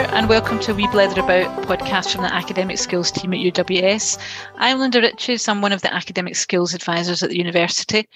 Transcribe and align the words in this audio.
there, 0.00 0.14
and 0.14 0.28
welcome 0.30 0.58
to 0.58 0.74
Wee 0.74 0.86
Blether 0.86 1.22
About 1.22 1.66
podcast 1.66 2.12
from 2.12 2.22
the 2.22 2.32
Academic 2.32 2.78
Skills 2.78 3.10
team 3.10 3.34
at 3.34 3.40
UWS. 3.40 4.18
I'm 4.56 4.78
Linda 4.78 5.00
Riches, 5.00 5.46
I'm 5.46 5.60
one 5.60 5.72
of 5.72 5.82
the 5.82 5.92
Academic 5.92 6.36
Skills 6.36 6.72
advisors 6.72 7.22
at 7.22 7.28
the 7.28 7.36
university. 7.36 8.08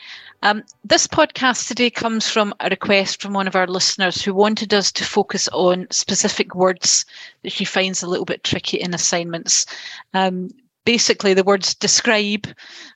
Um, 0.43 0.63
this 0.83 1.07
podcast 1.07 1.69
today 1.69 1.91
comes 1.91 2.27
from 2.29 2.55
a 2.61 2.71
request 2.71 3.21
from 3.21 3.35
one 3.35 3.47
of 3.47 3.55
our 3.55 3.67
listeners 3.67 4.23
who 4.23 4.33
wanted 4.33 4.73
us 4.73 4.93
to 4.93 5.05
focus 5.05 5.47
on 5.49 5.87
specific 5.91 6.55
words 6.55 7.05
that 7.43 7.53
she 7.53 7.67
finds 7.67 8.03
a 8.03 8.09
little 8.09 8.25
bit 8.25 8.45
tricky 8.45 8.79
in 8.79 8.95
assignments. 8.95 9.67
Um, 10.15 10.51
basically, 10.87 11.35
the 11.35 11.45
words 11.45 11.75
describe, 11.75 12.47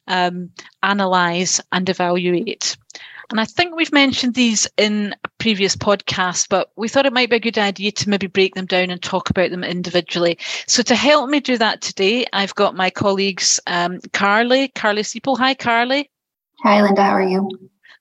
um, 0.07 0.51
analyse, 0.83 1.61
and 1.73 1.89
evaluate. 1.91 2.77
And 3.31 3.39
I 3.39 3.45
think 3.45 3.77
we've 3.77 3.93
mentioned 3.93 4.35
these 4.35 4.67
in 4.79 5.15
previous 5.39 5.77
podcast, 5.77 6.49
but 6.49 6.71
we 6.77 6.89
thought 6.89 7.07
it 7.07 7.13
might 7.13 7.31
be 7.31 7.37
a 7.37 7.41
good 7.41 7.59
idea 7.59 7.93
to 7.93 8.09
maybe 8.09 8.27
break 8.27 8.55
them 8.55 8.67
down 8.67 8.91
and 8.91 9.03
talk 9.03 9.31
about 9.31 9.51
them 9.51 9.65
individually. 9.65 10.39
So 10.67 10.83
to 10.83 10.95
help 10.95 11.31
me 11.31 11.41
do 11.41 11.57
that 11.59 11.81
today, 11.81 12.27
I've 12.33 12.55
got 12.55 12.77
my 12.77 12.91
colleagues, 12.91 13.61
um, 13.67 14.01
Carly, 14.13 14.69
Carly 14.69 15.03
Seeple. 15.03 15.39
Hi, 15.39 15.55
Carly. 15.55 16.11
Hi, 16.63 16.83
Linda. 16.83 17.03
How 17.03 17.15
are 17.15 17.23
you? 17.23 17.49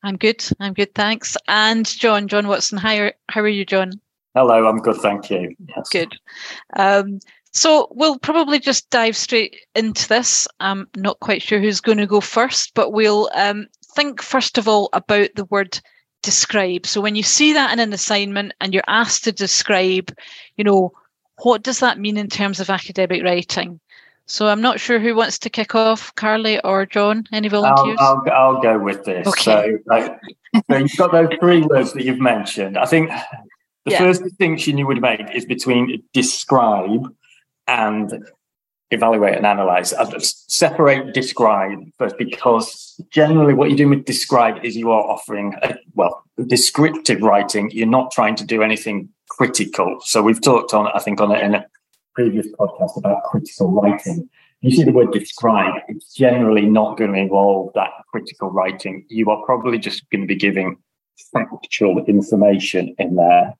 I'm 0.03 0.17
good. 0.17 0.43
I'm 0.59 0.73
good. 0.73 0.93
Thanks. 0.95 1.37
And 1.47 1.85
John, 1.85 2.27
John 2.27 2.47
Watson. 2.47 2.77
Hi, 2.77 3.13
how 3.29 3.41
are 3.41 3.47
you, 3.47 3.65
John? 3.65 3.93
Hello. 4.35 4.67
I'm 4.67 4.79
good. 4.79 4.97
Thank 4.97 5.29
you. 5.29 5.55
Yes. 5.75 5.89
Good. 5.89 6.13
Um, 6.75 7.19
so 7.51 7.87
we'll 7.91 8.19
probably 8.19 8.59
just 8.59 8.89
dive 8.89 9.17
straight 9.17 9.57
into 9.75 10.07
this. 10.07 10.47
I'm 10.59 10.87
not 10.95 11.19
quite 11.19 11.41
sure 11.41 11.59
who's 11.59 11.81
going 11.81 11.97
to 11.97 12.05
go 12.05 12.21
first, 12.21 12.73
but 12.75 12.91
we'll 12.91 13.29
um, 13.33 13.67
think 13.95 14.21
first 14.21 14.57
of 14.57 14.67
all 14.67 14.89
about 14.93 15.29
the 15.35 15.45
word 15.45 15.79
describe. 16.27 16.85
So 16.85 16.99
when 16.99 17.15
you 17.15 17.23
see 17.23 17.53
that 17.53 17.71
in 17.71 17.79
an 17.79 17.93
assignment 17.93 18.53
and 18.59 18.73
you're 18.73 18.83
asked 18.85 19.23
to 19.23 19.31
describe, 19.31 20.13
you 20.57 20.65
know, 20.65 20.91
what 21.41 21.63
does 21.63 21.79
that 21.79 21.97
mean 21.97 22.17
in 22.17 22.27
terms 22.27 22.59
of 22.59 22.69
academic 22.69 23.23
writing? 23.23 23.79
So 24.25 24.47
I'm 24.47 24.59
not 24.59 24.77
sure 24.77 24.99
who 24.99 25.15
wants 25.15 25.39
to 25.39 25.49
kick 25.49 25.73
off, 25.73 26.13
Carly 26.15 26.59
or 26.65 26.85
John. 26.85 27.23
Any 27.31 27.47
volunteers? 27.47 27.97
I'll, 28.01 28.21
I'll, 28.29 28.55
I'll 28.55 28.61
go 28.61 28.77
with 28.77 29.05
this. 29.05 29.25
Okay. 29.25 29.77
So, 29.85 29.95
so, 30.69 30.77
you've 30.77 30.97
got 30.97 31.13
those 31.13 31.29
three 31.39 31.61
words 31.61 31.93
that 31.93 32.03
you've 32.03 32.19
mentioned. 32.19 32.77
I 32.77 32.85
think 32.87 33.09
the 33.85 33.91
yeah. 33.91 33.99
first 33.99 34.21
distinction 34.21 34.77
you 34.77 34.85
would 34.85 34.99
make 34.99 35.33
is 35.33 35.45
between 35.45 36.03
describe 36.11 37.07
and 37.67 38.27
evaluate 38.91 39.35
and 39.35 39.45
analyze. 39.45 39.93
I'll 39.93 40.11
separate 40.19 41.13
describe 41.13 41.79
first 41.97 42.17
because 42.17 42.99
generally 43.09 43.53
what 43.53 43.69
you're 43.69 43.77
doing 43.77 43.89
with 43.89 44.05
describe 44.05 44.63
is 44.63 44.75
you 44.75 44.91
are 44.91 45.03
offering 45.03 45.55
a, 45.61 45.75
well 45.93 46.23
descriptive 46.47 47.21
writing. 47.21 47.69
You're 47.71 47.87
not 47.87 48.11
trying 48.11 48.35
to 48.35 48.45
do 48.45 48.61
anything 48.61 49.09
critical. 49.29 49.97
So 50.01 50.21
we've 50.21 50.41
talked 50.41 50.73
on 50.73 50.87
I 50.93 50.99
think 50.99 51.19
on 51.19 51.31
a, 51.31 51.39
in 51.39 51.55
a 51.55 51.65
previous 52.15 52.47
podcast 52.59 52.97
about 52.97 53.23
critical 53.23 53.71
writing. 53.71 54.29
You 54.61 54.71
see 54.71 54.83
the 54.83 54.91
word 54.91 55.11
describe, 55.11 55.75
it's 55.87 56.13
generally 56.15 56.65
not 56.65 56.97
going 56.97 57.13
to 57.13 57.19
involve 57.19 57.73
that 57.75 57.91
critical 58.09 58.49
writing. 58.49 59.05
You 59.07 59.29
are 59.29 59.45
probably 59.45 59.77
just 59.77 60.09
going 60.09 60.21
to 60.21 60.27
be 60.27 60.35
giving 60.35 60.77
factual 61.31 62.03
information 62.05 62.95
in 62.97 63.15
there. 63.17 63.53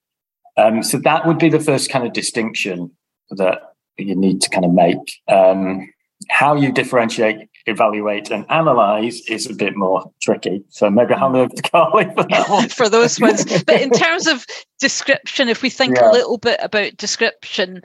Um, 0.57 0.81
so 0.81 0.97
that 0.97 1.27
would 1.27 1.37
be 1.37 1.49
the 1.49 1.59
first 1.59 1.91
kind 1.91 2.05
of 2.05 2.13
distinction 2.13 2.91
that 3.29 3.59
you 3.97 4.15
need 4.15 4.41
to 4.41 4.49
kind 4.49 4.65
of 4.65 4.71
make. 4.71 4.97
Um, 5.27 5.89
how 6.29 6.55
you 6.55 6.71
differentiate, 6.71 7.47
evaluate, 7.67 8.31
and 8.31 8.45
analyze 8.49 9.21
is 9.27 9.49
a 9.49 9.53
bit 9.53 9.75
more 9.75 10.11
tricky. 10.21 10.63
So 10.69 10.89
maybe 10.89 11.13
I'll 11.13 11.29
move 11.29 11.53
to 11.53 11.61
Carly 11.61 12.05
for 12.05 12.23
that 12.23 12.49
one. 12.49 12.69
for 12.69 12.89
those 12.89 13.19
ones. 13.19 13.45
But 13.63 13.81
in 13.81 13.91
terms 13.91 14.27
of 14.27 14.45
description, 14.79 15.47
if 15.47 15.61
we 15.61 15.69
think 15.69 15.97
yeah. 15.97 16.09
a 16.09 16.11
little 16.11 16.37
bit 16.37 16.59
about 16.61 16.97
description, 16.97 17.81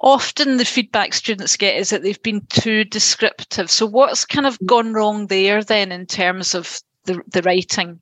often 0.00 0.58
the 0.58 0.64
feedback 0.64 1.14
students 1.14 1.56
get 1.56 1.76
is 1.76 1.90
that 1.90 2.02
they've 2.02 2.22
been 2.22 2.44
too 2.50 2.84
descriptive. 2.84 3.70
So 3.70 3.86
what's 3.86 4.24
kind 4.24 4.46
of 4.46 4.58
gone 4.66 4.92
wrong 4.92 5.26
there 5.28 5.64
then 5.64 5.90
in 5.90 6.06
terms 6.06 6.54
of 6.54 6.80
the, 7.04 7.22
the 7.28 7.42
writing? 7.42 8.00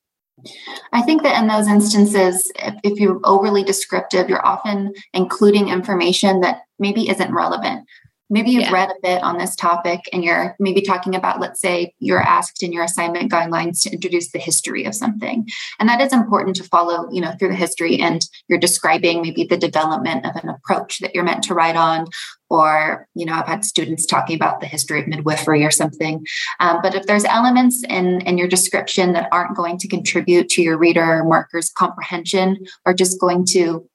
I 0.93 1.03
think 1.03 1.22
that 1.22 1.41
in 1.41 1.48
those 1.48 1.69
instances, 1.69 2.50
if, 2.56 2.75
if, 2.82 2.98
you're 2.98 3.20
overly 3.25 3.62
descriptive, 3.62 4.28
you're 4.28 4.44
often 4.44 4.93
including 5.12 5.69
information 5.69 6.41
that 6.41 6.62
maybe 6.78 7.09
isn't 7.09 7.32
relevant 7.32 7.87
maybe 8.32 8.50
you've 8.50 8.62
yeah. 8.62 8.72
read 8.72 8.88
a 8.88 9.00
bit 9.03 9.22
on 9.22 9.37
this 9.38 9.54
topic 9.54 10.09
and 10.12 10.25
you're 10.25 10.56
maybe 10.59 10.81
talking 10.81 11.15
about 11.15 11.38
let's 11.38 11.60
say 11.60 11.94
you're 12.00 12.22
asked 12.22 12.62
in 12.62 12.72
your 12.72 12.82
assignment 12.82 13.31
guidelines 13.31 13.82
to 13.82 13.91
introduce 13.93 14.32
the 14.32 14.38
history 14.38 14.84
of 14.84 14.94
something 14.94 15.47
and 15.78 15.88
that 15.88 16.00
is 16.00 16.12
important 16.12 16.56
to 16.56 16.65
follow 16.65 17.09
you 17.12 17.21
know 17.21 17.32
through 17.38 17.48
the 17.48 17.54
history 17.54 18.00
and 18.00 18.26
you're 18.48 18.59
describing 18.59 19.22
maybe 19.22 19.44
the 19.44 19.56
development 19.56 20.25
of 20.25 20.34
an 20.42 20.48
approach 20.48 20.98
that 21.00 21.15
you're 21.15 21.22
meant 21.22 21.44
to 21.44 21.54
write 21.54 21.76
on 21.76 22.06
or 22.48 23.06
you 23.15 23.26
know 23.26 23.34
i've 23.34 23.47
had 23.47 23.65
students 23.65 24.06
talking 24.06 24.34
about 24.34 24.60
the 24.60 24.66
history 24.66 25.00
of 25.00 25.06
midwifery 25.06 25.62
or 25.62 25.71
something 25.71 26.25
um, 26.60 26.81
but 26.82 26.94
if 26.94 27.04
there's 27.06 27.25
elements 27.26 27.84
in 27.88 28.22
in 28.22 28.38
your 28.38 28.48
description 28.48 29.12
that 29.12 29.28
aren't 29.31 29.56
going 29.56 29.76
to 29.76 29.87
contribute 29.87 30.48
to 30.48 30.62
your 30.62 30.78
reader 30.78 31.19
or 31.19 31.25
marker's 31.25 31.71
comprehension 31.71 32.56
or 32.87 32.94
just 32.94 33.21
going 33.21 33.44
to 33.44 33.87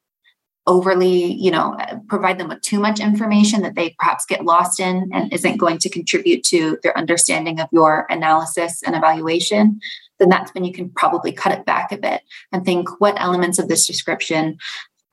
overly, 0.67 1.33
you 1.33 1.50
know, 1.50 1.78
provide 2.07 2.38
them 2.38 2.50
with 2.50 2.61
too 2.61 2.79
much 2.79 3.00
information 3.00 3.61
that 3.61 3.75
they 3.75 3.95
perhaps 3.97 4.25
get 4.25 4.45
lost 4.45 4.79
in 4.79 5.09
and 5.13 5.31
isn't 5.33 5.57
going 5.57 5.78
to 5.79 5.89
contribute 5.89 6.44
to 6.44 6.78
their 6.83 6.95
understanding 6.97 7.59
of 7.59 7.69
your 7.72 8.05
analysis 8.09 8.83
and 8.83 8.95
evaluation, 8.95 9.79
then 10.19 10.29
that's 10.29 10.53
when 10.53 10.66
you 10.66 10.73
can 10.73 10.89
probably 10.89 11.31
cut 11.31 11.57
it 11.57 11.66
back 11.66 11.91
a 11.91 11.97
bit 11.97 12.22
and 12.51 12.66
think 12.66 13.00
what 13.00 13.19
elements 13.19 13.57
of 13.57 13.67
this 13.67 13.88
description 13.88 14.57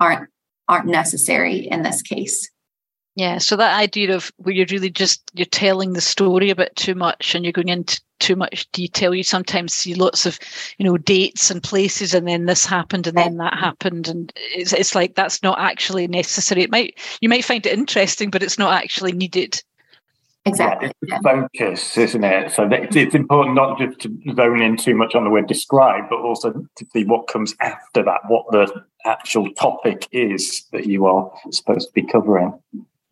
aren't 0.01 0.29
aren't 0.69 0.87
necessary 0.87 1.69
in 1.69 1.83
this 1.83 2.03
case. 2.03 2.51
Yeah, 3.17 3.39
so 3.39 3.57
that 3.57 3.79
idea 3.79 4.15
of 4.15 4.33
where 4.39 4.55
you're 4.55 4.67
really 4.71 4.91
just 4.91 5.31
you're 5.35 5.47
telling 5.47 5.93
the 5.93 6.01
story 6.01 6.51
a 6.51 6.57
bit 6.57 6.75
too 6.75 6.97
much 6.97 7.35
and 7.35 7.45
you're 7.45 7.53
going 7.53 7.69
into 7.69 8.01
too 8.19 8.35
much 8.35 8.71
detail. 8.73 9.15
You 9.15 9.23
sometimes 9.23 9.73
see 9.73 9.95
lots 9.95 10.27
of, 10.27 10.39
you 10.79 10.85
know, 10.85 10.99
dates 10.99 11.49
and 11.49 11.63
places, 11.63 12.13
and 12.13 12.27
then 12.27 12.47
this 12.47 12.67
happened 12.67 13.07
and 13.07 13.17
then 13.17 13.37
that 13.37 13.55
happened, 13.55 14.09
and 14.09 14.33
it's 14.37 14.73
it's 14.73 14.97
like 14.97 15.15
that's 15.15 15.45
not 15.45 15.61
actually 15.61 16.09
necessary. 16.09 16.63
It 16.63 16.73
might 16.73 16.99
you 17.21 17.29
might 17.29 17.45
find 17.45 17.65
it 17.65 17.79
interesting, 17.79 18.31
but 18.31 18.43
it's 18.43 18.59
not 18.59 18.73
actually 18.73 19.13
needed. 19.13 19.63
Exactly. 20.47 20.91
Yeah, 21.07 21.15
it's 21.15 21.25
focus, 21.25 21.97
isn't 21.97 22.25
it? 22.25 22.51
So 22.51 22.69
it's 22.71 23.15
important 23.15 23.55
not 23.55 23.79
just 23.79 24.01
to 24.01 24.35
zone 24.35 24.61
in 24.61 24.77
too 24.77 24.95
much 24.95 25.15
on 25.15 25.25
the 25.25 25.31
word 25.31 25.47
describe, 25.47 26.11
but 26.11 26.19
also 26.19 26.51
to 26.51 26.87
see 26.93 27.05
what 27.05 27.29
comes 27.29 27.55
after 27.61 28.03
that, 28.03 28.21
what 28.27 28.45
the 28.51 28.85
actual 29.07 29.51
topic 29.53 30.09
is 30.11 30.67
that 30.73 30.87
you 30.87 31.07
are 31.07 31.33
supposed 31.51 31.89
to 31.89 31.95
be 31.95 32.03
covering 32.03 32.53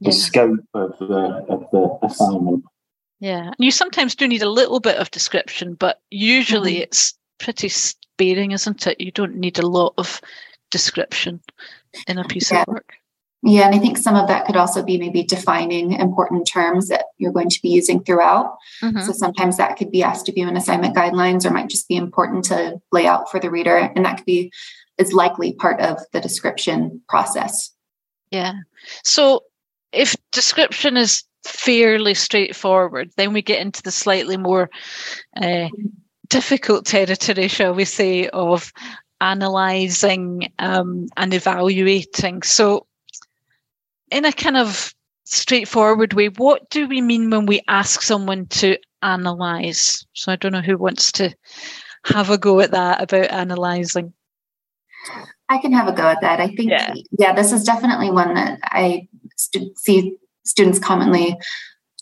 the 0.03 0.11
yeah. 0.11 0.17
scope 0.17 0.61
of 0.75 0.99
the 0.99 1.45
of 1.49 1.67
the 1.73 1.99
assignment. 2.03 2.65
Yeah, 3.21 3.47
and 3.47 3.57
you 3.59 3.71
sometimes 3.71 4.15
do 4.15 4.27
need 4.27 4.43
a 4.43 4.51
little 4.51 4.81
bit 4.81 4.97
of 4.97 5.11
description, 5.11 5.75
but 5.75 6.01
usually 6.11 6.75
mm-hmm. 6.75 6.83
it's 6.83 7.15
pretty 7.39 7.69
sparing, 7.69 8.51
isn't 8.51 8.87
it? 8.87 9.01
You 9.01 9.13
don't 9.13 9.37
need 9.37 9.59
a 9.59 9.67
lot 9.67 9.95
of 9.97 10.21
description 10.71 11.41
in 12.09 12.19
a 12.19 12.25
piece 12.25 12.51
yeah. 12.51 12.63
of 12.63 12.69
work. 12.69 12.95
Yeah, 13.45 13.67
and 13.67 13.75
I 13.75 13.79
think 13.81 13.99
some 13.99 14.15
of 14.15 14.29
that 14.29 14.47
could 14.47 14.57
also 14.57 14.85
be 14.85 14.99
maybe 14.99 15.25
defining 15.25 15.93
important 15.93 16.47
terms 16.47 16.89
that 16.89 17.07
you're 17.19 17.33
going 17.33 17.51
to 17.51 17.61
be 17.61 17.71
using 17.71 18.03
throughout. 18.03 18.57
Mm-hmm. 18.81 19.01
So 19.01 19.13
sometimes 19.13 19.57
that 19.57 19.77
could 19.77 19.91
be 19.91 20.03
asked 20.03 20.29
of 20.29 20.37
you 20.37 20.47
in 20.47 20.57
assignment 20.57 20.95
guidelines 20.95 21.45
or 21.45 21.51
might 21.51 21.69
just 21.69 21.89
be 21.89 21.97
important 21.97 22.45
to 22.47 22.81
lay 22.93 23.07
out 23.07 23.31
for 23.33 23.41
the 23.41 23.51
reader. 23.51 23.77
And 23.77 24.05
that 24.05 24.19
could 24.19 24.27
be 24.27 24.53
is 24.99 25.13
likely 25.13 25.55
part 25.55 25.81
of 25.81 25.99
the 26.13 26.21
description 26.21 27.01
process. 27.09 27.73
Yeah. 28.31 28.53
So 29.03 29.43
if 29.93 30.17
description 30.33 30.97
is 30.97 31.25
fairly 31.45 32.15
straightforward, 32.15 33.11
then 33.17 33.33
we 33.33 33.43
get 33.43 33.61
into 33.61 33.83
the 33.83 33.91
slightly 33.91 34.37
more 34.37 34.71
uh, 35.41 35.69
difficult 36.29 36.87
territory, 36.87 37.49
shall 37.49 37.75
we 37.75 37.85
say, 37.85 38.29
of 38.29 38.73
analysing 39.21 40.53
um, 40.59 41.07
and 41.17 41.35
evaluating. 41.35 42.43
So, 42.43 42.87
in 44.11 44.25
a 44.25 44.33
kind 44.33 44.57
of 44.57 44.95
straightforward 45.25 46.13
way, 46.13 46.29
what 46.29 46.69
do 46.71 46.87
we 46.87 47.01
mean 47.01 47.31
when 47.31 47.47
we 47.47 47.63
ask 47.69 48.03
someone 48.03 48.47
to 48.47 48.79
analyse? 49.03 50.05
So, 50.15 50.33
I 50.33 50.37
don't 50.37 50.53
know 50.53 50.61
who 50.61 50.79
wants 50.79 51.13
to 51.13 51.35
have 52.05 52.31
a 52.31 52.39
go 52.39 52.61
at 52.61 52.73
that 52.73 53.03
about 53.03 53.31
analysing. 53.31 54.13
I 55.49 55.59
can 55.59 55.73
have 55.73 55.89
a 55.89 55.93
go 55.93 56.05
at 56.05 56.21
that. 56.23 56.41
I 56.41 56.49
think, 56.49 56.71
yeah, 56.71 56.95
yeah 57.19 57.35
this 57.35 57.53
is 57.53 57.65
definitely 57.65 58.11
one 58.11 58.35
that 58.35 58.59
I 58.63 59.09
st- 59.45 59.79
see 59.79 60.17
students 60.45 60.79
commonly 60.79 61.37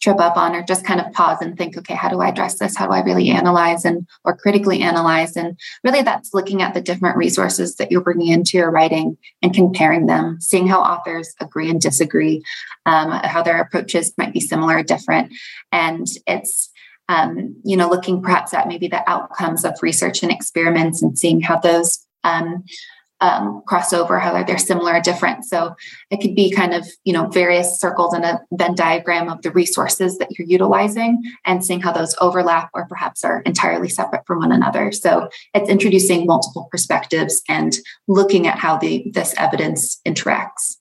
trip 0.01 0.19
up 0.19 0.37
on 0.37 0.57
or 0.57 0.63
just 0.63 0.85
kind 0.85 1.01
of 1.01 1.13
pause 1.13 1.39
and 1.43 1.57
think 1.57 1.77
okay 1.77 1.95
how 1.95 2.09
do 2.09 2.21
i 2.21 2.29
address 2.29 2.59
this? 2.59 2.77
How 2.77 2.87
do 2.87 2.93
i 2.93 3.03
really 3.03 3.29
analyze 3.29 3.85
and 3.85 4.07
or 4.25 4.37
critically 4.37 4.81
analyze? 4.81 5.37
And 5.37 5.59
really 5.85 6.03
that's 6.03 6.33
looking 6.33 6.63
at 6.63 6.75
the 6.75 6.81
different 6.81 7.17
resources 7.17 7.77
that 7.77 7.93
you're 7.93 8.01
bringing 8.01 8.33
into 8.33 8.57
your 8.57 8.71
writing 8.71 9.19
and 9.43 9.55
comparing 9.55 10.07
them 10.07 10.39
seeing 10.41 10.67
how 10.67 10.81
authors 10.81 11.35
agree 11.41 11.71
and 11.71 11.81
disagree 11.81 12.43
um, 12.87 13.11
how 13.11 13.43
their 13.43 13.61
approaches 13.61 14.13
might 14.17 14.33
be 14.33 14.41
similar 14.41 14.79
or 14.79 14.83
different. 14.83 15.33
And 15.71 16.07
it's 16.27 16.71
um, 17.09 17.57
you 17.65 17.77
know 17.77 17.89
looking 17.89 18.23
perhaps 18.23 18.55
at 18.55 18.69
maybe 18.69 18.89
the 18.89 19.09
outcomes 19.09 19.65
of 19.65 19.75
research 19.83 20.23
and 20.23 20.33
experiments 20.33 21.03
and 21.03 21.19
seeing 21.19 21.41
how 21.41 21.59
those 21.59 22.07
um, 22.25 22.65
um, 23.21 23.63
cross 23.67 23.93
over, 23.93 24.19
how 24.19 24.43
they're 24.43 24.59
similar 24.59 24.95
or 24.95 25.01
different. 25.01 25.45
So 25.45 25.75
it 26.11 26.21
could 26.21 26.35
be 26.35 26.51
kind 26.51 26.75
of, 26.75 26.87
you 27.05 27.13
know, 27.13 27.29
various 27.29 27.79
circles 27.79 28.15
in 28.15 28.25
a 28.25 28.41
Venn 28.53 28.75
diagram 28.75 29.29
of 29.29 29.43
the 29.43 29.51
resources 29.51 30.19
that 30.19 30.39
you're 30.39 30.49
utilizing 30.49 31.23
and 31.45 31.65
seeing 31.65 31.81
how 31.81 31.93
those 31.93 32.15
overlap 32.21 32.71
or 32.75 32.87
perhaps 32.87 33.25
are 33.25 33.41
entirely 33.43 33.89
separate 33.89 34.27
from 34.27 34.39
one 34.39 34.53
another. 34.53 34.93
So 34.93 35.29
it's 35.55 35.71
introducing 35.71 36.27
multiple 36.27 36.69
perspectives 36.71 37.43
and 37.49 37.77
looking 38.09 38.47
at 38.47 38.59
how 38.59 38.79
the 38.79 39.11
this 39.13 39.35
evidence 39.39 40.01
interacts. 40.07 40.77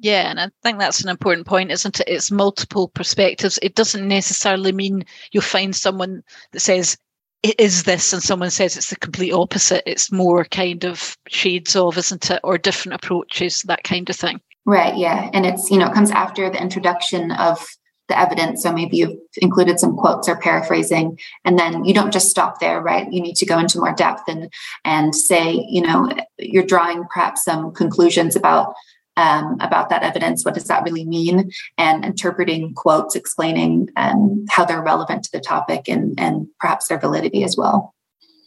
Yeah, 0.00 0.30
and 0.30 0.38
I 0.38 0.50
think 0.62 0.78
that's 0.78 1.02
an 1.02 1.08
important 1.08 1.46
point, 1.46 1.72
isn't 1.72 1.98
it? 2.00 2.08
It's 2.08 2.30
multiple 2.30 2.88
perspectives. 2.88 3.58
It 3.62 3.74
doesn't 3.74 4.06
necessarily 4.06 4.70
mean 4.70 5.04
you'll 5.32 5.42
find 5.42 5.74
someone 5.74 6.22
that 6.52 6.60
says 6.60 6.96
it 7.42 7.58
is 7.58 7.84
this 7.84 8.12
and 8.12 8.22
someone 8.22 8.50
says 8.50 8.76
it's 8.76 8.90
the 8.90 8.96
complete 8.96 9.32
opposite. 9.32 9.82
It's 9.86 10.10
more 10.10 10.44
kind 10.44 10.84
of 10.84 11.16
shades 11.28 11.76
of, 11.76 11.96
isn't 11.96 12.30
it? 12.30 12.40
Or 12.42 12.58
different 12.58 12.96
approaches, 12.96 13.62
that 13.62 13.84
kind 13.84 14.08
of 14.10 14.16
thing. 14.16 14.40
Right, 14.64 14.96
yeah. 14.96 15.30
And 15.32 15.46
it's, 15.46 15.70
you 15.70 15.78
know, 15.78 15.86
it 15.86 15.94
comes 15.94 16.10
after 16.10 16.50
the 16.50 16.60
introduction 16.60 17.30
of 17.32 17.66
the 18.08 18.18
evidence. 18.18 18.62
So 18.62 18.72
maybe 18.72 18.98
you've 18.98 19.16
included 19.36 19.78
some 19.78 19.96
quotes 19.96 20.28
or 20.28 20.36
paraphrasing, 20.36 21.18
and 21.44 21.58
then 21.58 21.84
you 21.84 21.94
don't 21.94 22.12
just 22.12 22.30
stop 22.30 22.58
there, 22.58 22.80
right? 22.80 23.10
You 23.12 23.22
need 23.22 23.36
to 23.36 23.46
go 23.46 23.58
into 23.58 23.78
more 23.78 23.94
depth 23.94 24.22
and 24.28 24.52
and 24.84 25.14
say, 25.14 25.66
you 25.68 25.82
know, 25.82 26.10
you're 26.38 26.64
drawing 26.64 27.04
perhaps 27.12 27.44
some 27.44 27.72
conclusions 27.72 28.34
about 28.34 28.74
um, 29.18 29.56
about 29.60 29.90
that 29.90 30.04
evidence. 30.04 30.44
What 30.44 30.54
does 30.54 30.68
that 30.68 30.84
really 30.84 31.04
mean? 31.04 31.50
And 31.76 32.04
interpreting 32.04 32.72
quotes, 32.72 33.16
explaining 33.16 33.90
um, 33.96 34.46
how 34.48 34.64
they're 34.64 34.80
relevant 34.80 35.24
to 35.24 35.32
the 35.32 35.40
topic 35.40 35.88
and, 35.88 36.18
and 36.18 36.46
perhaps 36.60 36.86
their 36.86 37.00
validity 37.00 37.42
as 37.42 37.56
well. 37.56 37.94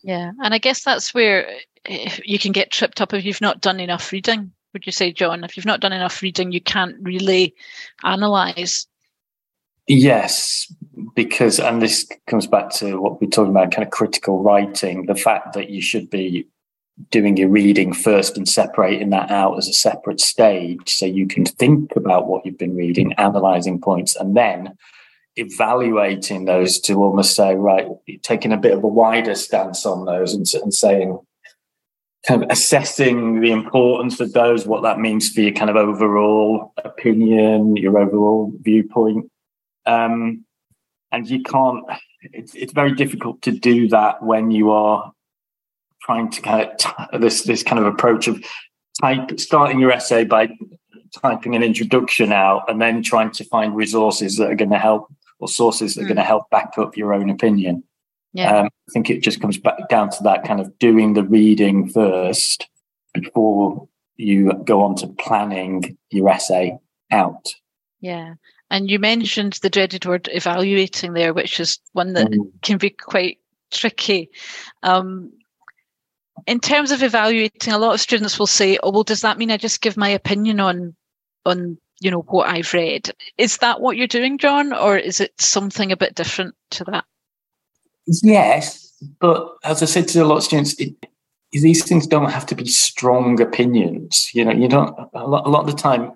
Yeah. 0.01 0.31
And 0.41 0.53
I 0.53 0.57
guess 0.57 0.83
that's 0.83 1.13
where 1.13 1.45
you 2.23 2.39
can 2.39 2.53
get 2.53 2.71
tripped 2.71 3.01
up 3.01 3.13
if 3.13 3.25
you've 3.25 3.41
not 3.41 3.61
done 3.61 3.79
enough 3.79 4.11
reading. 4.11 4.51
Would 4.73 4.85
you 4.85 4.93
say, 4.93 5.11
John? 5.11 5.43
If 5.43 5.57
you've 5.57 5.65
not 5.65 5.81
done 5.81 5.91
enough 5.91 6.21
reading, 6.21 6.53
you 6.53 6.61
can't 6.61 6.95
really 7.01 7.53
analyze. 8.03 8.87
Yes, 9.87 10.73
because, 11.15 11.59
and 11.59 11.81
this 11.81 12.07
comes 12.27 12.47
back 12.47 12.69
to 12.75 13.01
what 13.01 13.19
we're 13.19 13.27
talking 13.27 13.51
about 13.51 13.71
kind 13.71 13.85
of 13.85 13.91
critical 13.91 14.41
writing 14.41 15.07
the 15.07 15.15
fact 15.15 15.53
that 15.53 15.69
you 15.69 15.81
should 15.81 16.09
be 16.09 16.47
doing 17.09 17.37
your 17.37 17.49
reading 17.49 17.93
first 17.93 18.37
and 18.37 18.47
separating 18.47 19.09
that 19.09 19.31
out 19.31 19.57
as 19.57 19.67
a 19.67 19.73
separate 19.73 20.19
stage 20.19 20.89
so 20.89 21.05
you 21.05 21.27
can 21.27 21.45
think 21.45 21.95
about 21.95 22.27
what 22.27 22.45
you've 22.45 22.57
been 22.57 22.75
reading, 22.75 23.13
analyzing 23.13 23.79
points, 23.79 24.15
and 24.15 24.35
then 24.35 24.77
evaluating 25.35 26.45
those 26.45 26.79
to 26.79 27.03
almost 27.03 27.35
say, 27.35 27.55
right, 27.55 27.87
taking 28.21 28.51
a 28.51 28.57
bit 28.57 28.73
of 28.73 28.83
a 28.83 28.87
wider 28.87 29.35
stance 29.35 29.85
on 29.85 30.05
those 30.05 30.33
and, 30.33 30.45
and 30.61 30.73
saying, 30.73 31.17
kind 32.27 32.43
of 32.43 32.51
assessing 32.51 33.41
the 33.41 33.51
importance 33.51 34.19
of 34.19 34.33
those, 34.33 34.67
what 34.67 34.83
that 34.83 34.99
means 34.99 35.29
for 35.29 35.41
your 35.41 35.53
kind 35.53 35.69
of 35.69 35.75
overall 35.75 36.73
opinion, 36.83 37.75
your 37.75 37.97
overall 37.97 38.51
viewpoint. 38.61 39.31
Um, 39.85 40.45
and 41.11 41.29
you 41.29 41.41
can't, 41.41 41.83
it's, 42.21 42.53
it's 42.53 42.73
very 42.73 42.93
difficult 42.93 43.41
to 43.43 43.51
do 43.51 43.87
that 43.89 44.21
when 44.23 44.51
you 44.51 44.71
are 44.71 45.11
trying 46.01 46.29
to 46.31 46.41
kind 46.41 46.69
of 46.69 46.77
t- 46.77 47.17
this 47.19 47.43
this 47.43 47.63
kind 47.63 47.79
of 47.79 47.85
approach 47.85 48.27
of 48.27 48.43
type 49.01 49.39
starting 49.39 49.79
your 49.79 49.91
essay 49.91 50.23
by 50.23 50.49
typing 51.21 51.55
an 51.55 51.63
introduction 51.63 52.31
out 52.31 52.69
and 52.69 52.81
then 52.81 53.03
trying 53.03 53.31
to 53.31 53.43
find 53.45 53.75
resources 53.75 54.37
that 54.37 54.49
are 54.49 54.55
going 54.55 54.71
to 54.71 54.79
help 54.79 55.07
or 55.39 55.47
sources 55.47 55.95
that 55.95 56.01
mm. 56.01 56.05
are 56.05 56.07
going 56.07 56.17
to 56.17 56.23
help 56.23 56.49
back 56.49 56.73
up 56.77 56.95
your 56.95 57.13
own 57.13 57.29
opinion. 57.29 57.83
Yeah. 58.33 58.59
Um, 58.59 58.65
I 58.65 58.91
think 58.93 59.09
it 59.09 59.21
just 59.21 59.41
comes 59.41 59.57
back 59.57 59.89
down 59.89 60.09
to 60.11 60.23
that 60.23 60.45
kind 60.45 60.61
of 60.61 60.77
doing 60.79 61.13
the 61.13 61.23
reading 61.23 61.89
first 61.89 62.69
before 63.13 63.89
you 64.15 64.53
go 64.63 64.83
on 64.83 64.95
to 64.95 65.07
planning 65.07 65.97
your 66.11 66.29
essay 66.29 66.77
out. 67.11 67.49
Yeah. 67.99 68.35
And 68.69 68.89
you 68.89 68.99
mentioned 68.99 69.59
the 69.61 69.69
dreaded 69.69 70.05
word 70.05 70.29
evaluating 70.31 71.13
there, 71.13 71.33
which 71.33 71.59
is 71.59 71.79
one 71.91 72.13
that 72.13 72.27
mm. 72.27 72.49
can 72.61 72.77
be 72.77 72.89
quite 72.89 73.39
tricky. 73.71 74.29
Um, 74.83 75.31
in 76.47 76.59
terms 76.59 76.91
of 76.91 77.03
evaluating, 77.03 77.73
a 77.73 77.77
lot 77.77 77.93
of 77.93 78.01
students 78.01 78.37
will 78.37 78.47
say, 78.47 78.77
"Oh, 78.83 78.91
well, 78.91 79.03
does 79.03 79.21
that 79.21 79.37
mean 79.37 79.51
I 79.51 79.57
just 79.57 79.81
give 79.81 79.97
my 79.97 80.09
opinion 80.09 80.59
on 80.59 80.95
on 81.45 81.77
you 81.99 82.11
know 82.11 82.21
what 82.29 82.49
I've 82.49 82.73
read?" 82.73 83.11
Is 83.37 83.57
that 83.57 83.81
what 83.81 83.97
you're 83.97 84.07
doing, 84.07 84.37
John, 84.37 84.73
or 84.73 84.97
is 84.97 85.19
it 85.19 85.33
something 85.39 85.91
a 85.91 85.97
bit 85.97 86.15
different 86.15 86.55
to 86.71 86.83
that? 86.85 87.05
Yes, 88.05 88.93
but 89.19 89.55
as 89.63 89.81
I 89.81 89.85
said 89.85 90.07
to 90.09 90.23
a 90.23 90.25
lot 90.25 90.37
of 90.37 90.43
students, 90.43 90.73
it, 90.79 90.93
these 91.51 91.83
things 91.83 92.07
don't 92.07 92.31
have 92.31 92.45
to 92.47 92.55
be 92.55 92.67
strong 92.67 93.39
opinions. 93.41 94.29
You 94.33 94.45
know, 94.45 94.51
you 94.51 94.67
don't. 94.67 94.97
A 95.13 95.27
lot, 95.27 95.45
a 95.45 95.49
lot 95.49 95.61
of 95.61 95.67
the 95.67 95.81
time, 95.81 96.11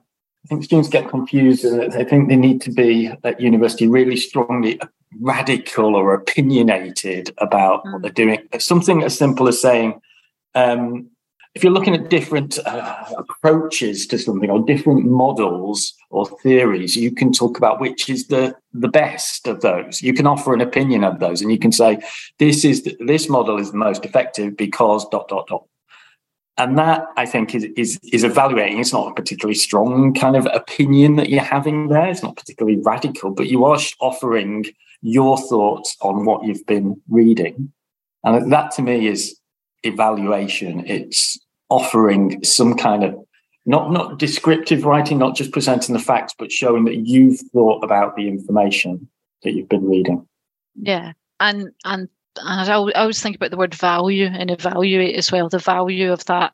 I 0.46 0.48
think 0.48 0.64
students 0.64 0.90
get 0.90 1.10
confused 1.10 1.66
and 1.66 1.92
they 1.92 2.04
think 2.04 2.30
they 2.30 2.36
need 2.36 2.62
to 2.62 2.72
be 2.72 3.12
at 3.24 3.42
university 3.42 3.88
really 3.88 4.16
strongly 4.16 4.80
radical 5.20 5.96
or 5.96 6.14
opinionated 6.14 7.34
about 7.40 7.84
mm. 7.84 7.94
what 7.94 8.02
they're 8.02 8.12
doing. 8.12 8.48
Something 8.60 9.04
as 9.04 9.18
simple 9.18 9.48
as 9.48 9.62
saying, 9.62 10.00
um, 10.56 11.10
if 11.56 11.64
you're 11.64 11.72
looking 11.72 11.96
at 11.96 12.10
different 12.10 12.60
uh, 12.66 13.06
approaches 13.18 14.06
to 14.08 14.18
something 14.18 14.50
or 14.50 14.60
different 14.66 15.06
models 15.06 15.94
or 16.10 16.26
theories, 16.44 16.98
you 16.98 17.12
can 17.12 17.32
talk 17.32 17.58
about 17.58 17.80
which 17.80 18.10
is 18.10 18.28
the 18.28 18.56
the 18.74 18.90
best 18.90 19.48
of 19.48 19.62
those. 19.62 20.02
You 20.02 20.14
can 20.14 20.28
offer 20.28 20.54
an 20.54 20.60
opinion 20.60 21.06
of 21.06 21.20
those, 21.20 21.42
and 21.42 21.50
you 21.50 21.58
can 21.58 21.72
say 21.72 22.00
this 22.40 22.66
is 22.66 22.84
the, 22.84 22.98
this 23.00 23.30
model 23.30 23.58
is 23.58 23.72
the 23.72 23.78
most 23.78 24.04
effective 24.04 24.58
because 24.58 25.08
dot 25.10 25.30
dot 25.30 25.48
dot. 25.48 25.66
And 26.58 26.78
that 26.78 27.06
I 27.16 27.26
think 27.26 27.56
is 27.56 27.64
is 27.78 28.00
is 28.12 28.26
evaluating. 28.26 28.80
It's 28.80 28.94
not 28.94 29.12
a 29.12 29.14
particularly 29.14 29.56
strong 29.56 30.14
kind 30.14 30.36
of 30.36 30.46
opinion 30.54 31.16
that 31.16 31.30
you're 31.30 31.42
having 31.42 31.88
there. 31.88 32.10
It's 32.10 32.24
not 32.24 32.36
particularly 32.36 32.82
radical, 32.82 33.32
but 33.32 33.48
you 33.48 33.64
are 33.64 33.80
offering 34.02 34.66
your 35.02 35.38
thoughts 35.38 35.96
on 36.02 36.26
what 36.26 36.44
you've 36.44 36.66
been 36.66 37.02
reading, 37.08 37.72
and 38.26 38.52
that 38.52 38.72
to 38.72 38.82
me 38.82 39.08
is 39.08 39.40
evaluation. 39.86 40.86
It's 40.86 41.40
offering 41.70 42.44
some 42.44 42.76
kind 42.76 43.04
of 43.04 43.16
not 43.66 43.92
not 43.92 44.20
descriptive 44.20 44.86
writing, 44.86 45.18
not 45.18 45.36
just 45.36 45.52
presenting 45.52 45.94
the 45.94 46.02
facts, 46.02 46.34
but 46.38 46.52
showing 46.52 46.86
that 46.86 47.08
you've 47.08 47.40
thought 47.54 47.84
about 47.84 48.16
the 48.16 48.28
information 48.28 49.08
that 49.44 49.54
you've 49.54 49.70
been 49.70 49.88
reading. 49.88 50.28
Yeah, 50.76 51.14
and 51.40 51.72
and 51.84 52.08
and 52.38 52.72
I 52.72 52.74
always 52.74 53.22
think 53.22 53.36
about 53.36 53.52
the 53.52 53.58
word 53.58 53.74
value 53.74 54.28
and 54.28 54.52
evaluate 54.52 55.16
as 55.16 55.32
well. 55.32 55.50
The 55.50 55.60
value 55.60 56.12
of 56.12 56.26
that 56.26 56.54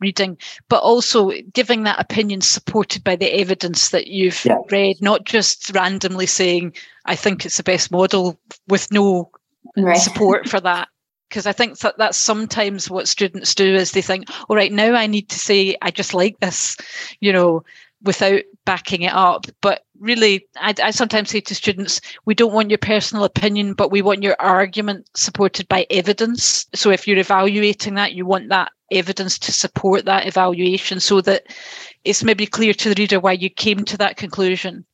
reading, 0.00 0.36
but 0.68 0.82
also 0.82 1.30
giving 1.52 1.84
that 1.84 2.00
opinion 2.00 2.40
supported 2.40 3.02
by 3.04 3.16
the 3.16 3.32
evidence 3.40 3.90
that 3.90 4.08
you've 4.08 4.44
yeah. 4.44 4.58
read, 4.70 5.00
not 5.00 5.24
just 5.24 5.70
randomly 5.74 6.26
saying, 6.26 6.74
I 7.06 7.16
think 7.16 7.46
it's 7.46 7.56
the 7.56 7.62
best 7.62 7.90
model 7.90 8.38
with 8.68 8.90
no 8.92 9.30
right. 9.76 9.96
support 9.96 10.48
for 10.48 10.60
that 10.60 10.88
because 11.32 11.46
I 11.46 11.52
think 11.52 11.78
that 11.78 11.96
that's 11.96 12.18
sometimes 12.18 12.90
what 12.90 13.08
students 13.08 13.54
do 13.54 13.74
is 13.74 13.92
they 13.92 14.02
think, 14.02 14.26
all 14.50 14.56
right, 14.56 14.70
now 14.70 14.92
I 14.92 15.06
need 15.06 15.30
to 15.30 15.38
say 15.38 15.74
I 15.80 15.90
just 15.90 16.12
like 16.12 16.38
this, 16.40 16.76
you 17.20 17.32
know, 17.32 17.64
without 18.02 18.42
backing 18.66 19.00
it 19.00 19.14
up. 19.14 19.46
But 19.62 19.86
really, 19.98 20.46
I, 20.56 20.74
I, 20.82 20.90
sometimes 20.90 21.30
say 21.30 21.40
to 21.40 21.54
students, 21.54 22.02
we 22.26 22.34
don't 22.34 22.52
want 22.52 22.68
your 22.68 22.76
personal 22.76 23.24
opinion, 23.24 23.72
but 23.72 23.90
we 23.90 24.02
want 24.02 24.22
your 24.22 24.36
argument 24.40 25.08
supported 25.14 25.66
by 25.68 25.86
evidence. 25.88 26.66
So 26.74 26.90
if 26.90 27.08
you're 27.08 27.16
evaluating 27.16 27.94
that, 27.94 28.12
you 28.12 28.26
want 28.26 28.50
that 28.50 28.70
evidence 28.90 29.38
to 29.38 29.52
support 29.52 30.04
that 30.04 30.26
evaluation 30.26 31.00
so 31.00 31.22
that 31.22 31.44
it's 32.04 32.22
maybe 32.22 32.44
clear 32.44 32.74
to 32.74 32.90
the 32.90 33.00
reader 33.00 33.20
why 33.20 33.32
you 33.32 33.48
came 33.48 33.86
to 33.86 33.96
that 33.96 34.18
conclusion 34.18 34.84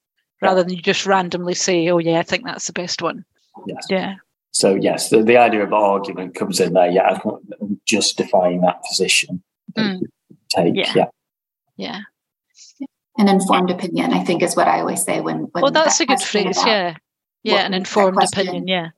rather 0.41 0.63
than 0.63 0.73
you 0.73 0.81
just 0.81 1.05
randomly 1.05 1.55
say, 1.55 1.89
oh, 1.89 1.99
yeah, 1.99 2.21
I 2.21 2.23
think 2.23 2.45
that's 2.45 2.69
the 2.69 2.73
best 2.73 3.03
one. 3.03 3.25
Yes. 3.67 3.89
Yeah. 3.91 4.15
So 4.53 4.75
yes, 4.75 5.11
the, 5.11 5.23
the 5.23 5.37
idea 5.37 5.63
of 5.63 5.73
argument 5.73 6.35
comes 6.35 6.61
in 6.61 6.73
there. 6.73 6.91
Yeah, 6.91 7.19
justifying 7.87 8.61
that 8.63 8.83
position 8.83 9.43
mm. 9.77 10.01
take. 10.51 10.75
Yeah. 10.75 10.93
yeah. 10.95 11.07
yeah, 11.77 12.01
An 13.19 13.29
informed 13.29 13.71
opinion, 13.71 14.13
I 14.13 14.25
think, 14.25 14.43
is 14.43 14.57
what 14.57 14.69
I 14.69 14.81
always 14.81 15.03
say 15.03 15.21
when. 15.21 15.49
when 15.53 15.63
well, 15.63 15.71
that's 15.71 15.99
that 15.99 16.05
a 16.05 16.07
good 16.07 16.21
phrase. 16.21 16.59
Yeah, 16.67 16.97
yeah, 17.43 17.67
an 17.67 17.75
informed 17.75 18.17
question, 18.17 18.43
opinion. 18.43 18.69
Yeah, 18.69 18.89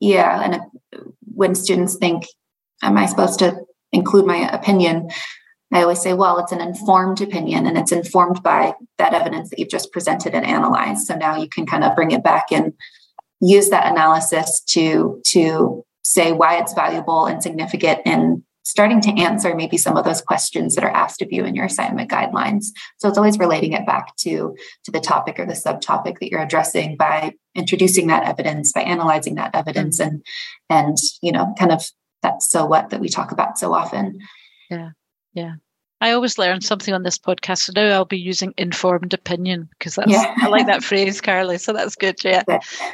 yeah, 0.00 0.42
and 0.42 0.60
when 1.34 1.54
students 1.54 1.96
think, 1.96 2.24
"Am 2.82 2.96
I 2.96 3.06
supposed 3.06 3.38
to 3.40 3.60
include 3.92 4.26
my 4.26 4.50
opinion?" 4.50 5.10
I 5.72 5.82
always 5.82 6.00
say, 6.00 6.14
well, 6.14 6.38
it's 6.38 6.50
an 6.50 6.60
informed 6.60 7.20
opinion 7.20 7.64
and 7.64 7.78
it's 7.78 7.92
informed 7.92 8.42
by 8.42 8.74
that 8.98 9.14
evidence 9.14 9.50
that 9.50 9.58
you've 9.60 9.68
just 9.68 9.92
presented 9.92 10.34
and 10.34 10.44
analyzed. 10.44 11.06
So 11.06 11.14
now 11.14 11.36
you 11.36 11.48
can 11.48 11.64
kind 11.64 11.84
of 11.84 11.94
bring 11.94 12.10
it 12.10 12.24
back 12.24 12.46
and 12.50 12.72
use 13.40 13.70
that 13.70 13.90
analysis 13.90 14.60
to 14.60 15.20
to 15.26 15.84
say 16.02 16.32
why 16.32 16.58
it's 16.58 16.74
valuable 16.74 17.26
and 17.26 17.42
significant 17.42 18.00
in 18.04 18.42
starting 18.64 19.00
to 19.00 19.10
answer 19.12 19.54
maybe 19.54 19.76
some 19.76 19.96
of 19.96 20.04
those 20.04 20.20
questions 20.20 20.74
that 20.74 20.84
are 20.84 20.90
asked 20.90 21.22
of 21.22 21.32
you 21.32 21.44
in 21.44 21.54
your 21.54 21.64
assignment 21.64 22.10
guidelines. 22.10 22.66
So 22.98 23.08
it's 23.08 23.18
always 23.18 23.38
relating 23.38 23.72
it 23.72 23.86
back 23.86 24.14
to 24.18 24.54
to 24.84 24.90
the 24.90 25.00
topic 25.00 25.38
or 25.38 25.46
the 25.46 25.54
subtopic 25.54 26.18
that 26.18 26.30
you're 26.30 26.42
addressing 26.42 26.96
by 26.96 27.34
introducing 27.54 28.06
that 28.08 28.24
evidence 28.24 28.72
by 28.72 28.82
analyzing 28.82 29.34
that 29.36 29.54
evidence 29.54 30.00
mm-hmm. 30.00 30.16
and 30.16 30.24
and 30.68 30.98
you 31.22 31.32
know 31.32 31.54
kind 31.58 31.72
of 31.72 31.84
that 32.22 32.42
so 32.42 32.66
what 32.66 32.90
that 32.90 33.00
we 33.00 33.08
talk 33.08 33.32
about 33.32 33.58
so 33.58 33.72
often. 33.72 34.18
Yeah. 34.70 34.90
Yeah 35.32 35.54
I 36.00 36.12
always 36.12 36.38
learn 36.38 36.60
something 36.62 36.94
on 36.94 37.02
this 37.02 37.18
podcast. 37.18 37.58
So 37.58 37.72
now 37.74 37.88
I'll 37.94 38.04
be 38.04 38.18
using 38.18 38.54
informed 38.56 39.12
opinion 39.12 39.68
because 39.78 39.96
that's 39.96 40.10
yeah. 40.10 40.34
I 40.38 40.48
like 40.48 40.66
that 40.66 40.82
phrase, 40.82 41.20
Carly. 41.20 41.58
So 41.58 41.72
that's 41.72 41.94
good. 41.94 42.16
Yeah. 42.24 42.42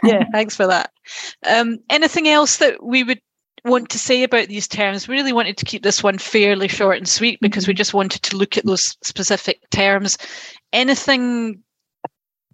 yeah, 0.03 0.25
thanks 0.33 0.57
for 0.57 0.67
that. 0.67 0.91
Um, 1.47 1.79
anything 1.89 2.27
else 2.29 2.57
that 2.59 2.83
we 2.83 3.05
would 3.05 3.21
want 3.65 3.91
to 3.91 3.99
say 3.99 4.23
about 4.23 4.49
these 4.49 4.67
terms? 4.67 5.07
We 5.07 5.15
really 5.15 5.33
wanted 5.33 5.57
to 5.59 5.65
keep 5.65 5.83
this 5.83 6.03
one 6.03 6.19
fairly 6.19 6.69
short 6.69 6.97
and 6.97 7.09
sweet 7.09 7.39
because 7.41 7.67
we 7.67 7.73
mm-hmm. 7.75 7.79
just 7.79 7.95
wanted 7.95 8.23
to 8.23 8.37
look 8.37 8.57
at 8.57 8.65
those 8.65 8.97
specific 9.03 9.61
terms. 9.71 10.19
Anything 10.73 11.63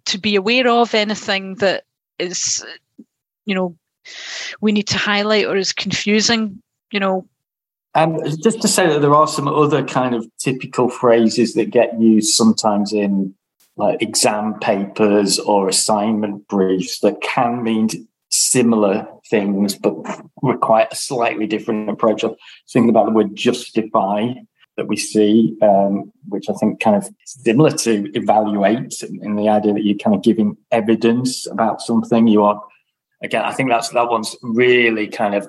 to 0.05 0.17
be 0.17 0.35
aware 0.35 0.67
of, 0.67 0.93
anything 0.93 1.55
that 1.55 1.85
is, 2.19 2.63
you 3.45 3.55
know, 3.55 3.75
we 4.61 4.71
need 4.71 4.87
to 4.87 4.97
highlight 4.97 5.45
or 5.45 5.55
is 5.55 5.73
confusing, 5.73 6.61
you 6.91 6.99
know, 6.99 7.25
and 7.95 8.19
just 8.41 8.61
to 8.61 8.67
say 8.67 8.87
that 8.87 9.01
there 9.01 9.13
are 9.13 9.27
some 9.27 9.47
other 9.47 9.83
kind 9.83 10.15
of 10.15 10.25
typical 10.39 10.89
phrases 10.89 11.53
that 11.53 11.69
get 11.69 11.99
used 11.99 12.33
sometimes 12.33 12.91
in 12.91 13.35
like 13.77 14.01
exam 14.01 14.59
papers 14.59 15.39
or 15.39 15.67
assignment 15.67 16.47
briefs 16.47 16.99
that 16.99 17.21
can 17.21 17.63
mean 17.63 17.89
similar 18.31 19.07
things 19.29 19.75
but 19.75 19.95
require 20.41 20.87
a 20.91 20.95
slightly 20.95 21.47
different 21.47 21.89
approach. 21.89 22.23
Think 22.71 22.89
about 22.89 23.05
the 23.05 23.11
word 23.11 23.35
justify 23.35 24.33
that 24.75 24.87
we 24.87 24.97
see, 24.97 25.55
um, 25.61 26.11
which 26.29 26.49
I 26.49 26.53
think 26.53 26.79
kind 26.79 26.95
of 26.95 27.07
similar 27.25 27.69
to 27.69 28.11
evaluate 28.15 29.03
in 29.03 29.35
the 29.35 29.49
idea 29.49 29.73
that 29.73 29.83
you're 29.83 29.97
kind 29.97 30.15
of 30.15 30.23
giving 30.23 30.57
evidence 30.71 31.47
about 31.47 31.81
something. 31.81 32.27
You 32.27 32.43
are 32.43 32.61
again, 33.21 33.43
I 33.43 33.53
think 33.53 33.69
that's 33.69 33.89
that 33.89 34.09
one's 34.09 34.35
really 34.41 35.07
kind 35.07 35.35
of 35.35 35.47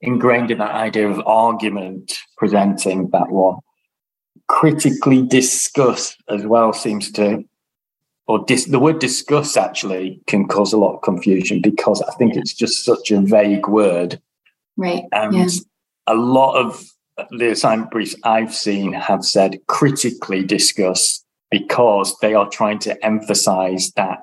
ingrained 0.00 0.50
in 0.50 0.58
that 0.58 0.72
idea 0.72 1.08
of 1.08 1.20
argument 1.26 2.18
presenting 2.36 3.10
that 3.10 3.30
one. 3.30 3.56
Critically 4.48 5.22
discuss 5.22 6.16
as 6.28 6.46
well 6.46 6.72
seems 6.72 7.10
to, 7.12 7.42
or 8.26 8.44
dis, 8.44 8.66
the 8.66 8.78
word 8.78 8.98
discuss 8.98 9.56
actually 9.56 10.20
can 10.26 10.46
cause 10.46 10.72
a 10.72 10.78
lot 10.78 10.94
of 10.94 11.02
confusion 11.02 11.60
because 11.60 12.02
I 12.02 12.12
think 12.14 12.36
it's 12.36 12.54
just 12.54 12.84
such 12.84 13.10
a 13.10 13.20
vague 13.20 13.68
word. 13.68 14.20
Right. 14.76 15.04
And 15.12 15.34
yeah. 15.34 15.48
a 16.06 16.14
lot 16.14 16.56
of 16.56 16.84
the 17.30 17.50
assignment 17.50 17.90
briefs 17.90 18.14
I've 18.24 18.54
seen 18.54 18.92
have 18.92 19.24
said 19.24 19.58
critically 19.66 20.44
discuss 20.44 21.24
because 21.50 22.16
they 22.20 22.34
are 22.34 22.48
trying 22.48 22.78
to 22.80 23.04
emphasize 23.04 23.92
that 23.96 24.20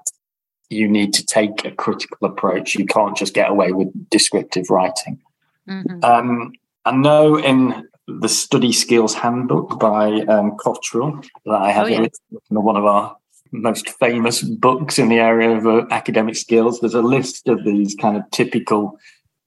you 0.70 0.88
need 0.88 1.14
to 1.14 1.26
take 1.26 1.66
a 1.66 1.72
critical 1.72 2.28
approach. 2.28 2.76
You 2.76 2.86
can't 2.86 3.18
just 3.18 3.34
get 3.34 3.50
away 3.50 3.72
with 3.72 4.10
descriptive 4.10 4.70
writing. 4.70 5.22
Mm-hmm. 5.70 6.04
Um, 6.04 6.54
I 6.86 6.92
know 6.92 7.38
in 7.38 7.88
the 8.08 8.28
Study 8.28 8.72
Skills 8.72 9.14
Handbook 9.14 9.80
by 9.80 10.22
um, 10.22 10.58
Cottrell 10.58 11.22
that 11.46 11.62
I 11.62 11.72
have 11.72 11.86
oh, 11.86 11.90
yeah. 11.90 12.08
one 12.50 12.76
of 12.76 12.86
our 12.86 13.16
most 13.52 13.90
famous 13.90 14.42
books 14.42 15.00
in 15.00 15.10
the 15.10 15.20
area 15.20 15.56
of 15.56 15.66
uh, 15.66 15.86
academic 15.92 16.36
skills. 16.36 16.80
There's 16.80 16.96
a 16.96 17.02
list 17.02 17.48
of 17.48 17.64
these 17.64 17.96
kind 17.96 18.18
of 18.18 18.30
typical 18.32 19.00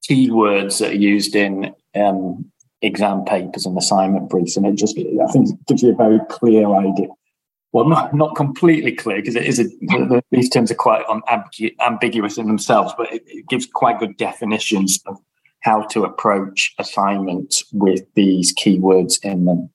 keywords 0.09 0.79
that 0.79 0.93
are 0.93 0.97
used 0.97 1.35
in 1.35 1.75
um, 1.95 2.51
exam 2.83 3.25
papers 3.25 3.67
and 3.67 3.77
assignment 3.77 4.31
briefs, 4.31 4.57
and 4.57 4.65
it 4.65 4.77
just 4.77 4.97
I 4.99 5.33
think 5.33 5.67
gives 5.67 5.83
you 5.83 5.93
a 5.93 5.97
very 5.97 6.21
clear 6.31 6.69
idea. 6.75 7.09
Well, 7.73 7.89
not 7.89 8.15
not 8.15 8.37
completely 8.37 8.93
clear 8.93 9.17
because 9.17 9.37
it 9.37 9.45
is 9.45 9.59
a, 9.59 10.23
these 10.31 10.49
terms 10.49 10.71
are 10.71 10.77
quite 10.77 11.05
ambiguous 11.81 12.39
in 12.39 12.47
themselves, 12.47 12.95
but 12.97 13.13
it, 13.13 13.23
it 13.27 13.49
gives 13.49 13.67
quite 13.67 13.99
good 13.99 14.17
definitions 14.17 15.01
of 15.07 15.19
how 15.67 15.83
to 15.83 16.05
approach 16.05 16.73
assignments 16.79 17.65
with 17.73 18.03
these 18.15 18.55
keywords 18.55 19.19
in 19.25 19.45
them. 19.47 19.69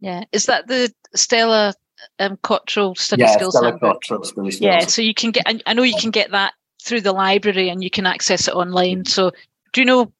Yeah, 0.00 0.24
is 0.32 0.46
that 0.46 0.66
the 0.66 0.92
Stella 1.14 1.72
um, 2.18 2.36
Cottrell 2.42 2.96
study 2.96 3.22
yeah, 3.22 3.32
skills? 3.32 3.56
Stella 3.56 3.78
Cottrell 3.78 4.24
study 4.24 4.50
skills. 4.50 4.60
Yeah, 4.60 4.80
so 4.86 5.02
you 5.02 5.14
can 5.14 5.30
get. 5.30 5.46
I 5.64 5.72
know 5.72 5.84
you 5.84 5.96
can 5.98 6.10
get 6.10 6.32
that 6.32 6.52
through 6.82 7.02
the 7.02 7.12
library 7.12 7.68
and 7.68 7.82
you 7.82 7.90
can 7.90 8.06
access 8.06 8.48
it 8.48 8.54
online. 8.54 9.04
So, 9.04 9.30
do 9.72 9.80
you 9.80 9.84
know 9.84 10.12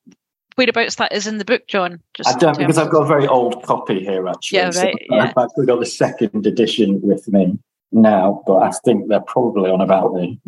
whereabouts 0.57 0.95
that 0.95 1.13
is 1.13 1.27
in 1.27 1.39
the 1.39 1.45
book, 1.45 1.67
John? 1.67 2.01
Just 2.15 2.29
I 2.29 2.39
don't 2.39 2.57
because 2.57 2.79
I've 2.79 2.91
got 2.91 3.03
a 3.03 3.07
very 3.07 3.27
old 3.27 3.65
copy 3.65 4.01
here 4.01 4.29
actually. 4.29 4.59
Yeah, 4.59 4.67
right. 4.67 4.75
So 4.75 4.93
yeah. 5.11 5.25
I've 5.25 5.45
actually 5.45 5.67
got 5.67 5.81
the 5.81 5.87
second 5.87 6.47
edition 6.47 7.01
with 7.03 7.27
me 7.29 7.59
now, 7.91 8.45
but 8.47 8.59
I 8.59 8.71
think 8.85 9.09
they're 9.09 9.21
probably 9.21 9.71
on 9.71 9.81
about 9.81 10.15
the 10.15 10.39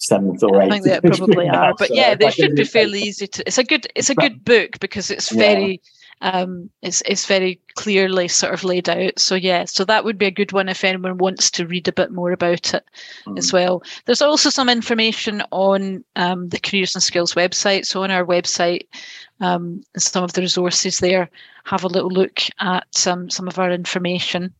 seventh 0.00 0.42
or 0.42 0.60
eighth. 0.60 0.72
I 0.72 0.80
think 0.80 0.84
they 0.84 1.08
probably 1.08 1.48
are, 1.54 1.74
but 1.78 1.88
so 1.88 1.94
yeah, 1.94 2.14
they 2.14 2.30
should 2.30 2.56
be 2.56 2.64
fairly 2.64 3.00
easy 3.00 3.26
to. 3.28 3.46
It's 3.46 3.58
a 3.58 3.64
good, 3.64 3.86
it's 3.94 4.10
a 4.10 4.14
good 4.14 4.44
book 4.44 4.80
because 4.80 5.10
it's 5.10 5.30
very, 5.30 5.80
yeah. 6.20 6.30
um, 6.30 6.70
it's 6.82 7.02
it's 7.02 7.26
very 7.26 7.60
clearly 7.74 8.26
sort 8.26 8.54
of 8.54 8.64
laid 8.64 8.88
out. 8.88 9.18
So 9.18 9.34
yeah, 9.34 9.66
so 9.66 9.84
that 9.84 10.04
would 10.04 10.18
be 10.18 10.26
a 10.26 10.30
good 10.30 10.52
one 10.52 10.68
if 10.68 10.82
anyone 10.82 11.18
wants 11.18 11.50
to 11.52 11.66
read 11.66 11.86
a 11.86 11.92
bit 11.92 12.10
more 12.10 12.32
about 12.32 12.74
it 12.74 12.84
mm. 13.26 13.38
as 13.38 13.52
well. 13.52 13.82
There's 14.06 14.22
also 14.22 14.50
some 14.50 14.68
information 14.68 15.42
on 15.52 16.04
um, 16.16 16.48
the 16.48 16.58
Careers 16.58 16.94
and 16.94 17.02
Skills 17.02 17.34
website. 17.34 17.84
So 17.86 18.02
on 18.02 18.10
our 18.10 18.24
website, 18.24 18.86
um, 19.40 19.82
some 19.96 20.24
of 20.24 20.32
the 20.32 20.40
resources 20.40 20.98
there. 20.98 21.30
Have 21.64 21.84
a 21.84 21.88
little 21.88 22.10
look 22.10 22.40
at 22.60 23.06
um, 23.06 23.28
some 23.28 23.46
of 23.46 23.58
our 23.58 23.70
information. 23.70 24.54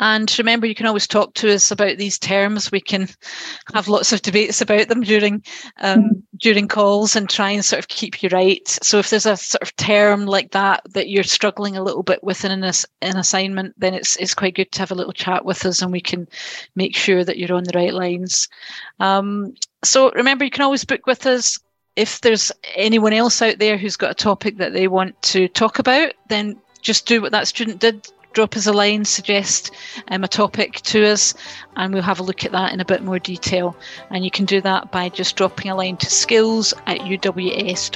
And 0.00 0.34
remember, 0.38 0.66
you 0.66 0.74
can 0.74 0.86
always 0.86 1.06
talk 1.06 1.34
to 1.34 1.52
us 1.52 1.70
about 1.70 1.98
these 1.98 2.18
terms. 2.18 2.72
We 2.72 2.80
can 2.80 3.06
have 3.74 3.86
lots 3.86 4.12
of 4.12 4.22
debates 4.22 4.62
about 4.62 4.88
them 4.88 5.02
during 5.02 5.44
um, 5.82 6.22
during 6.38 6.68
calls 6.68 7.14
and 7.14 7.28
try 7.28 7.50
and 7.50 7.62
sort 7.62 7.80
of 7.80 7.88
keep 7.88 8.22
you 8.22 8.30
right. 8.30 8.66
So 8.82 8.98
if 8.98 9.10
there's 9.10 9.26
a 9.26 9.36
sort 9.36 9.62
of 9.62 9.76
term 9.76 10.24
like 10.24 10.52
that 10.52 10.82
that 10.94 11.10
you're 11.10 11.22
struggling 11.22 11.76
a 11.76 11.82
little 11.82 12.02
bit 12.02 12.24
with 12.24 12.46
in 12.46 12.50
an, 12.50 12.64
an 12.64 13.16
assignment, 13.18 13.78
then 13.78 13.92
it's 13.92 14.16
it's 14.16 14.34
quite 14.34 14.54
good 14.54 14.72
to 14.72 14.78
have 14.80 14.90
a 14.90 14.94
little 14.94 15.12
chat 15.12 15.44
with 15.44 15.66
us, 15.66 15.82
and 15.82 15.92
we 15.92 16.00
can 16.00 16.26
make 16.74 16.96
sure 16.96 17.22
that 17.22 17.36
you're 17.36 17.52
on 17.52 17.64
the 17.64 17.78
right 17.78 17.92
lines. 17.92 18.48
Um, 19.00 19.54
so 19.84 20.10
remember, 20.12 20.46
you 20.46 20.50
can 20.50 20.64
always 20.64 20.84
book 20.84 21.06
with 21.06 21.26
us. 21.26 21.58
If 21.94 22.22
there's 22.22 22.50
anyone 22.74 23.12
else 23.12 23.42
out 23.42 23.58
there 23.58 23.76
who's 23.76 23.96
got 23.96 24.12
a 24.12 24.14
topic 24.14 24.56
that 24.56 24.72
they 24.72 24.88
want 24.88 25.20
to 25.22 25.48
talk 25.48 25.78
about, 25.78 26.14
then 26.28 26.56
just 26.80 27.06
do 27.06 27.20
what 27.20 27.32
that 27.32 27.48
student 27.48 27.80
did 27.80 28.08
drop 28.32 28.56
us 28.56 28.66
a 28.66 28.72
line, 28.72 29.04
suggest 29.04 29.70
um, 30.08 30.24
a 30.24 30.28
topic 30.28 30.80
to 30.82 31.04
us, 31.06 31.34
and 31.76 31.92
we'll 31.92 32.02
have 32.02 32.20
a 32.20 32.22
look 32.22 32.44
at 32.44 32.52
that 32.52 32.72
in 32.72 32.80
a 32.80 32.84
bit 32.84 33.02
more 33.02 33.18
detail. 33.18 33.76
And 34.10 34.24
you 34.24 34.30
can 34.30 34.44
do 34.44 34.60
that 34.60 34.90
by 34.90 35.08
just 35.08 35.36
dropping 35.36 35.70
a 35.70 35.76
line 35.76 35.96
to 35.98 36.10
skills 36.10 36.74
at 36.86 36.98
uws.ac.uk. 37.00 37.86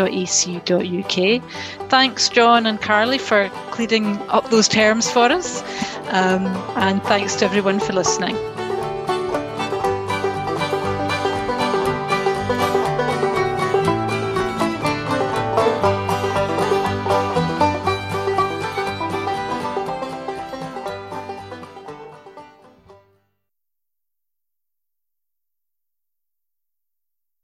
Thanks, 1.90 2.28
John 2.28 2.66
and 2.66 2.80
Carly, 2.80 3.18
for 3.18 3.48
clearing 3.70 4.16
up 4.28 4.50
those 4.50 4.68
terms 4.68 5.10
for 5.10 5.24
us. 5.24 5.62
Um, 6.08 6.46
and 6.76 7.02
thanks 7.04 7.36
to 7.36 7.44
everyone 7.44 7.80
for 7.80 7.92
listening. 7.92 8.36